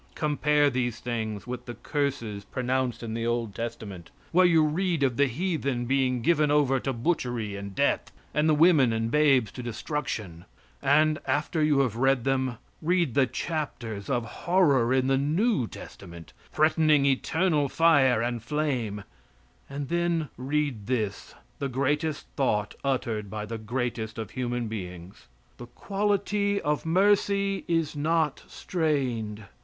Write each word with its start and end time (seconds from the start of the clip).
Compare 0.15 0.71
these 0.71 0.97
things 0.99 1.45
with 1.45 1.67
the 1.67 1.75
curses 1.75 2.43
pronounced 2.43 3.03
in 3.03 3.13
the 3.13 3.23
old 3.23 3.53
testament, 3.53 4.09
where 4.31 4.47
you 4.47 4.63
read 4.63 5.03
of 5.03 5.15
the 5.15 5.27
heathen 5.27 5.85
being 5.85 6.23
given 6.23 6.49
over 6.49 6.79
to 6.79 6.91
butchery 6.91 7.55
and 7.55 7.75
death, 7.75 8.11
and 8.33 8.49
the 8.49 8.55
women 8.55 8.91
and 8.91 9.11
babes 9.11 9.51
to 9.51 9.61
destruction; 9.61 10.43
and, 10.81 11.19
after 11.27 11.61
you 11.63 11.81
have 11.81 11.97
read 11.97 12.23
them, 12.23 12.57
read 12.81 13.13
the 13.13 13.27
chapters 13.27 14.09
of 14.09 14.25
horrors 14.25 14.97
in 14.97 15.05
the 15.05 15.19
new 15.19 15.67
testament, 15.67 16.33
threatening 16.51 17.05
eternal 17.05 17.69
fire 17.69 18.23
and 18.23 18.41
flame; 18.41 19.03
and 19.69 19.87
then 19.89 20.29
read 20.35 20.87
this, 20.87 21.35
the 21.59 21.69
greatest 21.69 22.25
thought 22.35 22.73
uttered 22.83 23.29
by 23.29 23.45
the 23.45 23.59
greatest 23.59 24.17
of 24.17 24.31
human 24.31 24.67
beings: 24.67 25.27
The 25.57 25.67
quality 25.67 26.59
of 26.59 26.87
mercy 26.87 27.65
is 27.67 27.95
not 27.95 28.41
strained. 28.47 29.43